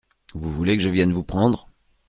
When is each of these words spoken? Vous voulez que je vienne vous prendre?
Vous 0.33 0.49
voulez 0.49 0.75
que 0.77 0.81
je 0.81 0.89
vienne 0.89 1.13
vous 1.13 1.23
prendre? 1.23 1.69